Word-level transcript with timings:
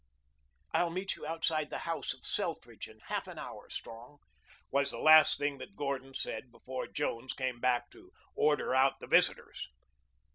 "I'll 0.73 0.89
meet 0.89 1.15
you 1.15 1.27
outside 1.27 1.69
the 1.69 1.77
house 1.85 2.11
of 2.11 2.25
Selfridge 2.25 2.87
in 2.87 3.01
half 3.01 3.27
an 3.27 3.37
hour, 3.37 3.69
Strong," 3.69 4.17
was 4.71 4.89
the 4.89 4.97
last 4.97 5.37
thing 5.37 5.59
that 5.59 5.75
Gordon 5.75 6.15
said 6.15 6.51
before 6.51 6.87
Jones 6.87 7.33
came 7.33 7.59
back 7.59 7.91
to 7.91 8.11
order 8.33 8.73
out 8.73 8.99
the 8.99 9.05
visitors. 9.05 9.67